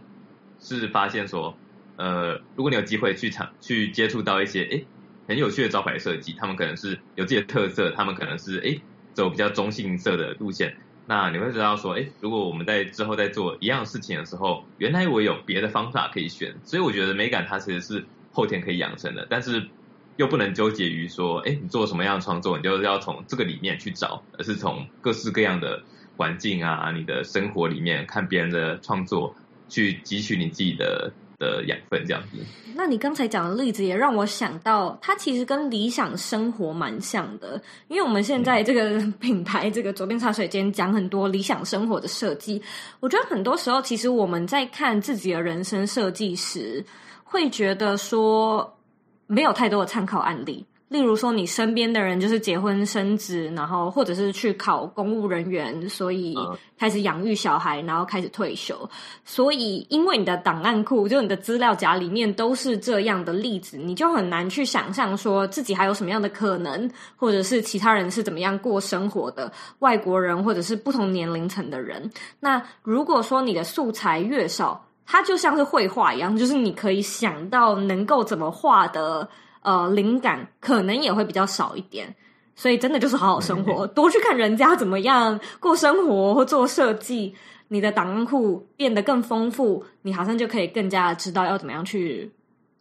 [0.60, 1.58] 是发现说，
[1.96, 4.90] 呃，如果你有机会去尝去接触到一些诶
[5.26, 8.78] 很有趣的招牌设计，他们可能是有自己的特色，他们可能是诶
[9.14, 10.76] 走比较中性色的路线。
[11.06, 19.68] 那你会知道说，哎，如果我们在之后在做一样事情的时候，原来我有别的方法可以选，所以我觉得美感它其实是后天可以养成的，但是
[20.16, 25.84] 又不能纠结于说，哎，你做什么样的创作，你就是要从这个里面去找，而是从各式各样的
[26.18, 29.36] 环境啊，你的生活里面看别人的创作，
[29.68, 31.12] 去汲取你自己的。
[31.42, 32.38] 的养分这样子，
[32.76, 42.62] 那你刚才讲的例子也让我想到，它其实跟理想生活蛮像的，因为我们现在这个品牌，这个左边茶水间讲很多理想生活的设计，
[43.00, 46.86] 我觉得很多时候其实我们在看自己的人生设计时，
[47.24, 48.78] 会觉得说
[49.26, 50.64] 没有太多的参考案例。
[50.92, 56.38] 例如说，你身边的人就是结婚生子，然后或者是去考公务人员，所以
[56.78, 58.78] 开始养育小孩，然后开始退休。
[59.24, 69.50] 所以，因为你的档案库，就你的资料夹里面都是这样的例子，你就很难去想象说自己还有什么样的可能，或者是其他人是怎么样过生活的，
[69.80, 72.12] 外国人或者是不同年龄层的人。
[72.42, 79.30] 那如果说你的素材越少，它就像是绘画一样，就是你可以想到能够怎么画的
[79.62, 82.16] 呃灵感，可能也会比较少一点。
[82.54, 87.34] 所以真的就是好好生活， 多去看人家怎么样过生活或做设计，
[87.70, 92.30] 你的档案库变得更丰富，你好像就可以更加知道要怎么样去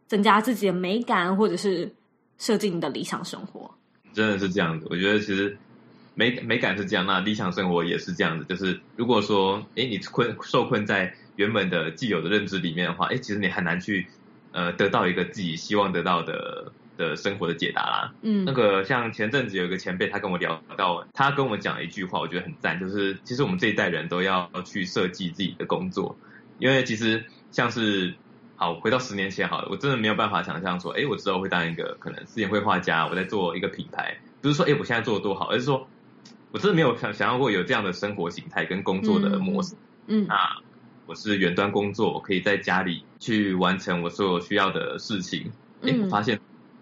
[0.06, 1.90] 增加自己的美感，或者是
[2.36, 3.70] 设计你的理想生活。
[4.12, 5.56] 真的是这样子，我觉得其实
[6.14, 8.44] 美美感是这样，那理想生活也是这样子。
[8.46, 14.06] 就是如果说，哎，你困受困在原本的既有的认知里面的话，哎，其实你很难去
[14.52, 16.72] 呃得到一个自己希望得到的。
[16.96, 26.18] 的生活的解答啦，嗯，那个像前阵子有一个前辈，他跟我聊到，他跟我讲了一句话，我觉得很赞，就是其实我们这一代人都要去设计自己的工作，
[26.58, 28.12] 因为其实像是
[28.56, 35.88] 好回到十年前好了，我真的没有办法想象说，哎，我之后会当一个可能视觉绘画家，我在做一个品牌，不是说哎我现在做的多好，而是说
[36.52, 39.74] 我真的没有想想象过有这样的生活形态跟工作的模式，
[40.06, 40.26] 嗯，嗯。
[40.28, 40.36] 那
[41.10, 45.50] 我是远端工作，我可以在家里去完成我所有需要的事情，
[45.82, 46.38] 哎，我发现。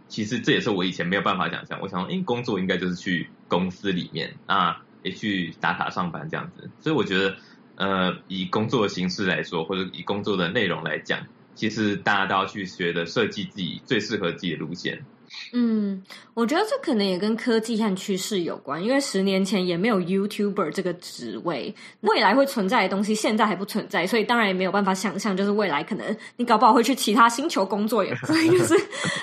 [0.07, 1.79] 其实这也是我以前没有办法想象。
[1.81, 6.71] 我想说，因为工作应该就是去公司里面啊，也去打卡上班这样子。
[6.81, 7.37] 所以我觉得，
[7.77, 15.07] 呃，以工作的形式来说，或者以工作的内容来讲，其实大家都要去学的设计自己最适合自己的路线。
[15.53, 16.03] 嗯，
[16.35, 28.75] 我觉得这可能也跟科技和趋势有关，因为十年前也没有 YouTuber 这个职位，未来会存在的东西现在还不存在，所以当然也没有办法想象，就是未来可能你搞不好会去其他星球工作，也所以就是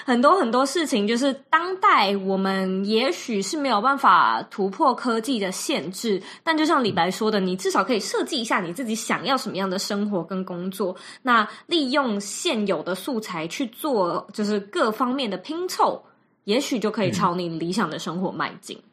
[0.05, 15.94] 很多很多事情，就是当代我们也许是没有办法突破科技的限制，但就像李白说的，你至少可以设计一下你自己想要什么样的生活跟工作，那利用现有的素材去做，就是各方面的拼凑。
[16.45, 18.77] 也许就可以朝你理想的生活迈进。
[18.77, 18.89] 嗯。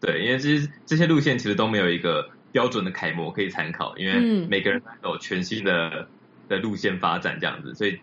[0.00, 6.08] 对，因为其实这些路线其实都没有一个标准的楷模可以参考，因为每个人都有全新的
[6.48, 7.96] 的路线发展这样子，所以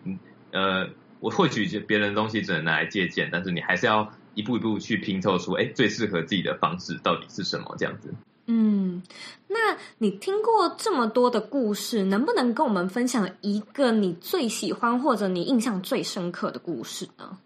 [0.50, 0.88] 呃，
[1.20, 8.14] 我获取别人的东西只能拿来借鉴，但是你还是要一步一步去拼凑出，哎，最适合自己的方式到底是什么这样子。
[8.46, 9.02] 嗯，
[9.46, 17.38] 那你听过这么多的故事，能不能跟我们分享一个你最喜欢或者你印象最深刻的故事呢？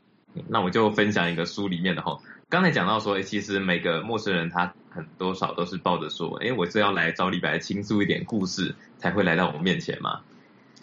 [0.48, 2.18] 那我就分享一个书里面的哈，
[2.48, 10.20] 刚才讲到说，其实每个陌生人他很多少都是抱着说，哎，我是要来找李白倾诉一点故事，才会来到我面前嘛。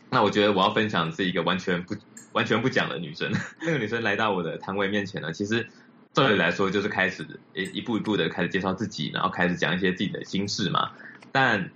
[0.10, 1.96] 那我觉得我要分享的是一个完全不
[2.34, 5.68] 完全不讲的女生， 那个女生来到我的摊位面前呢，其实
[6.14, 10.92] 照理来说就是开始一一步一步的开始介绍自己，然后开始讲一些自己的心事嘛。
[11.32, 11.72] 但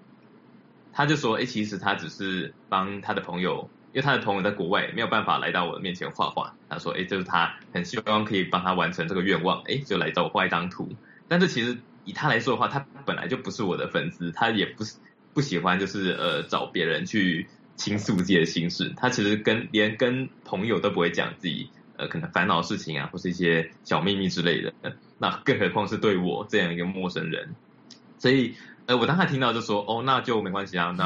[0.93, 3.69] 她就说，哎，其实她只是帮她的朋友。
[3.95, 10.89] 因为他的朋友在国外没有办法来到我的面前画画，他说：“哎，就是他很希望可以帮他完成这个愿望，哎，就来找我画一张图。”
[11.29, 14.97] 但是其实以他来说的话，他本来就不是我的粉丝，他也不是
[15.33, 18.93] 不喜欢就是呃找别人去倾诉自己的心事。
[18.97, 24.73] 他其实跟连跟朋友都不会讲自己呃可能烦恼事情啊，或是一些小秘密之类的。
[25.19, 27.55] 那更何况是对我这样一个陌生人，
[28.19, 28.55] 所以。
[28.87, 31.05] 呃，我当时听到就说，哦，那就没关系啊，那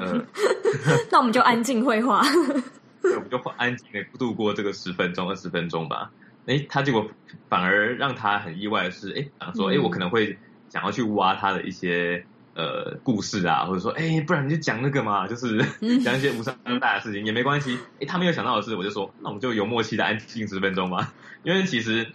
[0.00, 0.24] 呃，
[1.10, 2.22] 那我们就安静绘画，
[3.02, 6.10] 我们就安静的度过这个十分钟、二十分钟吧。
[6.46, 7.10] 哎，他结果
[7.48, 15.58] 反而让他很意外的是，哎，想说，哎，我可能会想要去挖他的一些呃故事啊，或者说，哎，不然你就讲那个嘛，就是
[16.04, 17.76] 讲一些无伤大雅的事情也没关系。
[18.00, 21.12] 哎，他没有想到的是，我就说，那我们就有默契的安静十分钟吧。
[21.42, 22.06] 因为其实，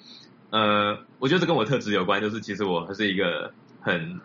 [0.51, 4.21] 呃，我觉得这跟我特质有关，就是其实我还是一个很。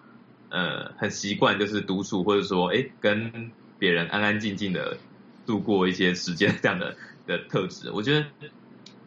[0.49, 4.97] 呃，很习惯就是独处，或者说，哎，跟别人安安静静的
[5.45, 7.91] 度过一些时间这样的的特质。
[7.95, 8.27] 我觉得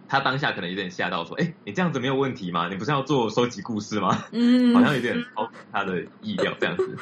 [0.08, 2.68] 他当下可能有点吓到，说，哎，你这样子没有问题吗？
[2.68, 4.26] 你不是要做收集故事吗？
[4.32, 6.98] 嗯， 好像有点超出他的意料这样子。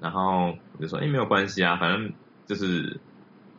[0.00, 2.12] 然后我就说，哎，没有关系啊，反正
[2.46, 2.98] 就是，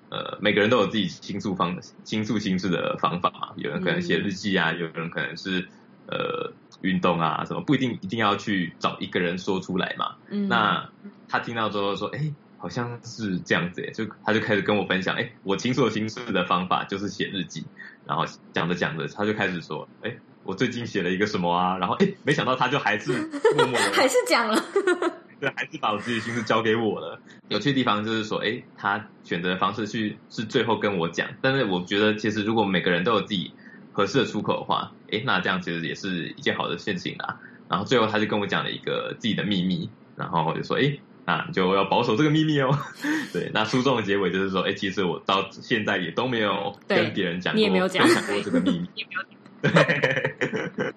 [0.09, 3.49] 呃，每个人都有自己倾诉方倾诉心事的方法嘛。
[3.57, 5.67] 有人可能写日记啊，有人可能是。
[6.05, 6.51] 呃，
[6.83, 10.15] 运动啊，什么不一定一定要去找一个人说出来嘛。
[10.29, 10.89] 嗯，那
[11.29, 17.65] 他听到之后说，哎，好像是这样子，哎，就他就开始跟我分享，哎，我倾诉心事的方法就是写日记。
[18.05, 21.77] 然后讲着讲着，他就开始说，哎，我最近写了一个什么啊？
[21.77, 23.13] 然后哎，没想到他就还是
[23.55, 24.61] 默默的， 还是讲了，
[25.39, 27.17] 对，还是把我自己心事交给我了。
[27.47, 33.53] 有趣的地方就是说，哎，他选择的方式去是最后跟我讲，但是我觉得其实如果每个人都有自己。
[33.93, 37.39] 合适的出口的话，诶，那这样其实也是一件好的事情啦。
[37.69, 42.77] 然后最后他就跟我讲了一个自己的秘密，然后我就说，诶，那你就要保守这个秘密哦。
[43.31, 49.73] 对，那书中的结尾就是说，诶，其实我到现在也都没有跟别人讲过，你也没有讲过这个秘密，也没有讲。
[49.73, 50.93] 对，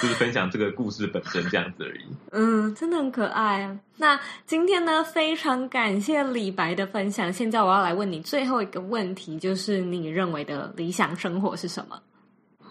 [0.00, 2.04] 就是分享这个故事本身这样子而已。
[2.30, 3.76] 嗯，真的很可爱啊。
[3.96, 7.30] 那今天呢，非常感谢李白的分享。
[7.32, 12.00] 现在我要来问你最后一个问题，就是你认为的理想生活是什么？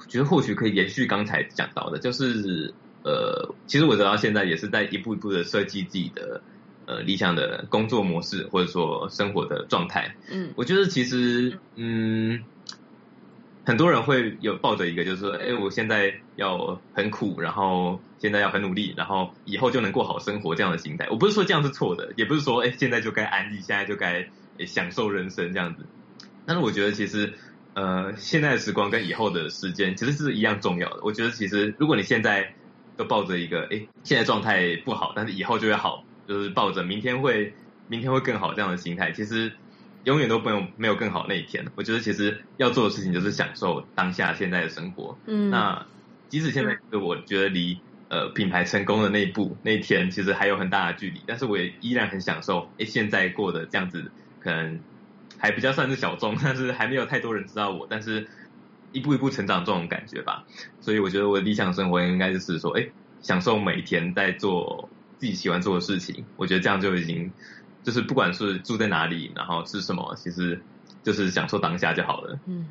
[0.05, 6.41] 我觉得或许可以延续刚才讲到的，就是呃，其实我直到现在也是在一步一步的设计自己的
[6.85, 10.15] 呃理想的工作模式，或者说生活的状态。
[10.31, 12.43] 嗯，我觉得其实嗯。
[13.67, 21.07] 很多人会有抱着一个，就是说，哎，我现在要很苦，然后现在要很努力，然后以后就能过好生活这样的心态。
[21.09, 24.29] 我不是说这样是错的，也不是说，哎，现在就该安逸，现在就该
[24.67, 25.83] 享受人生这样子。
[26.45, 27.33] 但是我觉得，其实，
[27.75, 31.01] 呃，现在的时光跟以后的时间其实是一样重要的。
[31.03, 32.55] 我觉得，其实如果你现在
[32.97, 37.53] 都抱着一个，哎，现在状态不好，但是以后就会好，就是抱着明天会
[37.87, 39.51] 明天会更好这样的心态，其实。
[40.05, 41.65] 永远都没有没有更好那一天。
[41.73, 45.17] 我觉得其实要做的事情就是享受当下现在的生活。
[45.25, 45.83] 嗯，那
[46.29, 52.69] 即使现在我觉得离呃品牌成功的那一步那一天其实还有很大的距离，但是我也依然很享受。
[52.77, 54.11] 哎，现在过的这样子，
[54.41, 54.79] 可能
[55.45, 58.27] 还比较算是小众，但是还没有太多人知道我，但是
[58.91, 60.43] 一步一步成长这种感觉吧。
[60.81, 62.91] 所以我觉得我的理想生活应该就是说，诶，
[63.21, 64.89] 享受每天在做
[65.19, 66.25] 自己喜欢做的事情。
[66.35, 67.31] 我觉得这样就已经。
[67.83, 70.59] 就是不管是住在哪里，然后吃什么，其实
[71.03, 72.39] 就是享受当下就好了。
[72.47, 72.65] 嗯，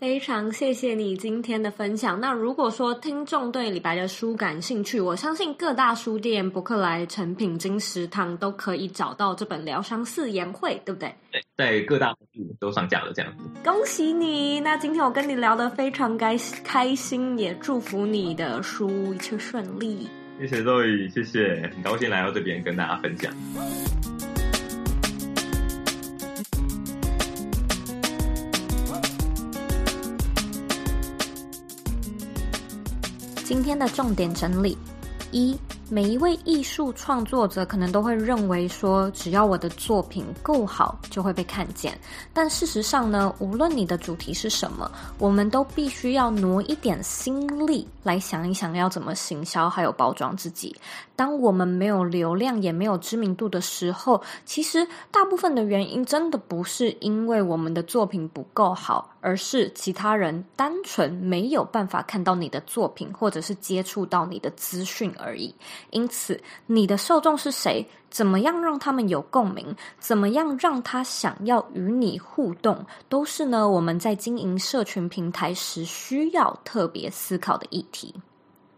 [0.00, 2.18] 非常谢谢你今天的分享。
[2.18, 11.14] 那如果说听众对李白的书感兴趣，我相信各大书店、博客来、诚品、金石堂都可以找到这本《疗伤四言会》，对不对？
[11.30, 13.44] 对，在各大书都上架了，这样子。
[13.62, 14.58] 恭喜你！
[14.60, 16.34] 那今天我跟你聊得非常开
[16.64, 20.08] 开心，也祝福你的书一切顺利。
[20.38, 23.30] 谢谢 Zoe，谢谢，很高兴来到这边跟大家分享。
[33.50, 34.78] 今天的重点整理
[35.32, 35.58] 一。
[35.92, 41.98] 每一位艺术创作者可能都会认为说，只要我的作品够好，就会被看见。
[42.32, 44.88] 但事实上呢，无论你的主题是什么，
[45.18, 50.76] 我们都必须要挪一点心力来想一想，要怎么行销还有包装自己。
[51.16, 65.52] 当我们没有流量也没有知名度的时候，其实大部分的原因真的不是因为我们的作品不够好，而是其他人单纯没有办法看到你的作品，或者是接触到你的资讯而已。
[65.90, 67.86] 因此，你的受众是谁？
[68.10, 69.76] 怎么样让他们有共鸣？
[70.00, 72.84] 怎么样让他想要与你互动？
[73.08, 78.12] 都是呢，我们在经营社群平台时需要特别思考的议题。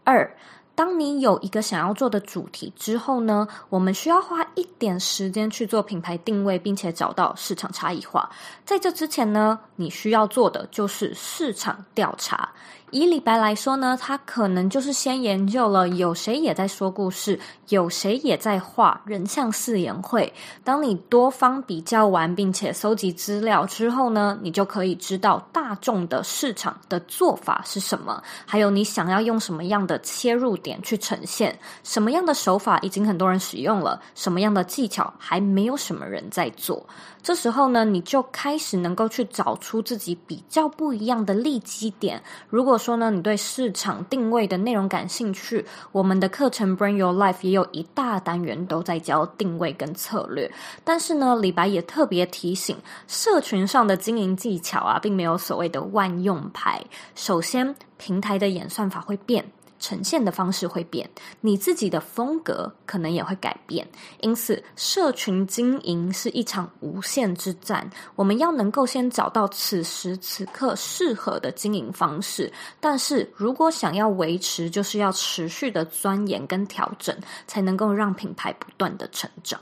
[0.03, 0.35] 二，
[0.75, 8.29] 当你有一个想要做的主题之后呢，我们需要花一点时间去做品牌定位，并且找到市场差异化。
[8.63, 12.51] 在这之前呢，你需要做的就是市场调查。
[12.93, 17.39] 以李白来说呢，他可能就是先研究了有谁也在说故事，
[17.69, 20.31] 有谁也在画人像四言会。
[20.63, 36.85] 当你多方比较完，并且搜集资料之后呢，你就可以知道大众的市场的做法是什么，还有你想要用什么样的切入点去呈现，什么样的手法已经很多人使用了，什么样的技巧还没有什么人在做。
[37.23, 42.21] 这时候呢，你就开始能够去找出自己比较不一样的利基点。
[42.49, 50.51] 如果说呢，你对市场定位的内容感兴趣，我们的课程 Bring Your Life 也有一大单元都在教定位跟策略。
[50.83, 52.75] 但是呢，李白也特别提醒，
[53.07, 56.83] 社群上的经营技巧啊，并没有所谓的万用牌。
[57.15, 59.45] 首先，平台的演算法会变。
[59.83, 61.09] 呈现的方式会变，
[61.41, 63.85] 你自己的风格可能也会改变。
[64.21, 67.89] 因此，社群经营是一场无限之战。
[68.15, 77.13] 我们要能够先找到此时此刻适合的经营方式，但是如果想要维持，就是要持续的钻研跟调整，
[77.45, 79.59] 才能够让品牌不断的成长。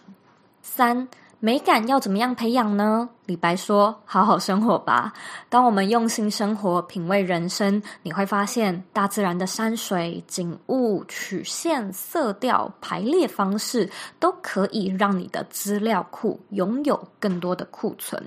[0.62, 1.08] 三。
[1.44, 3.10] 美感要怎么样培养呢？
[3.26, 5.12] 李白说：“好好生活吧。
[5.50, 13.90] 当我们用心生活，品味人生，你会发现大自然的山水景物、曲线、色调、排列方式，
[14.20, 18.22] 都可以让你的资料库拥有更多的库存。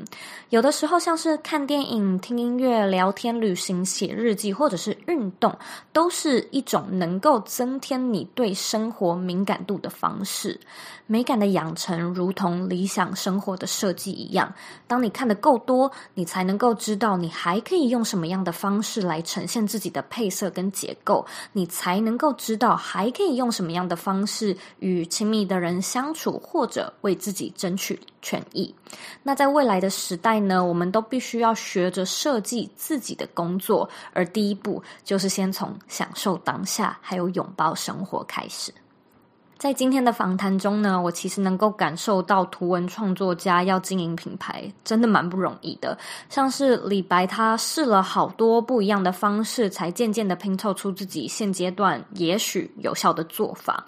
[0.50, 5.56] 有的时候，像是看电影、听音乐、聊天、旅行、写日记，或者是运动，
[5.92, 10.58] 都是一种能够增添你对生活敏感度的方式。
[11.06, 14.50] 美感的养成，如同理想。”想生活的设计一样，
[14.86, 28.74] 当你看得够多，你才能够知道你还可以用什么样的方式来呈现自己的配色跟结构，你才能够知道还可以用什么样的方式与亲密的人相处，或者为自己争取权益。
[29.22, 38.72] 那在未来的时代呢，我们都必须要学着设计自己的工作，而第一步就是先从享受当下，还有拥抱生活开始。
[39.64, 45.96] 在今天的访谈中呢，我其实能够感受到图文创作家要经营品牌真的蛮不容易的。
[46.28, 53.82] 像是李白，他试了好多不一样的方式，才渐渐的拼凑出自己现阶段也许有效的做法。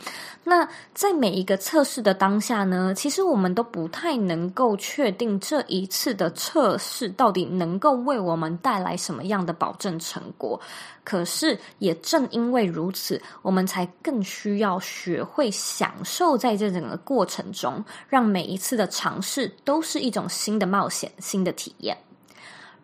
[0.44, 10.58] 那在每一个测试的当下呢，其实我们都不太能够确定这一次的测试到底能够为我们带来什么样的保证成果。
[11.04, 21.98] 可是也正因为如此，我们才更需要学会享受在这整个过程中，让每一次的尝试都是一种新的冒险、新的体验。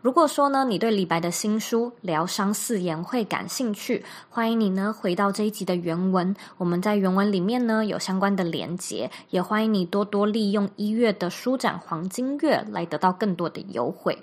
[0.01, 14.18] 如果说呢，你对李白的新书《疗伤四言》会感兴趣，欢迎你呢回到这一集的原文，我们在原文里面呢有相关的连结，也欢迎你多多利用一月的书展黄金月来得到更多的优惠。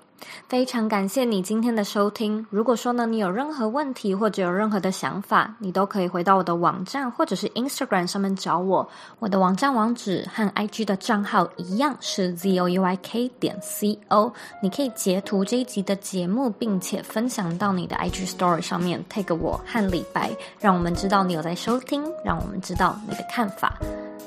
[0.48, 2.44] 非常感谢你今天的收听。
[2.50, 8.88] 如果说呢，你有任何问题或者有任何的想法，你都可以回到我的网站或者是 Instagram 上面找我。
[9.18, 14.32] 我的网站网址和 IG 的账号一样是 zouyk 点 co。
[14.62, 23.78] 你可以截图这一集的节目，并且分享到你的 IG Story 上面，tag 我和李白，让我们知道你有在收听，让我们知道你的看法。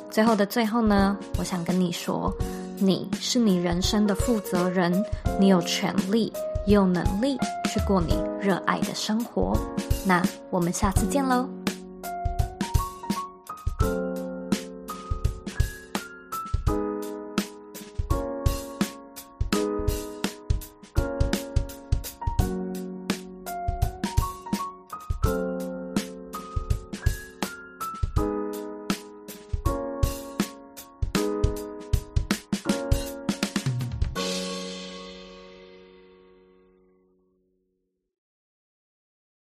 [0.10, 2.32] 最后的最后呢，我想跟你说，
[2.86, 4.92] 你是你人生的负责人，
[5.40, 6.34] 你有权利，
[6.68, 7.38] 也有能力
[7.72, 9.58] 去过你热爱的生活。
[10.06, 11.48] 那我们下次见喽。